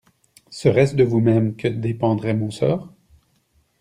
[0.49, 2.89] Serait-ce de vous-même que dépendrait mon sort?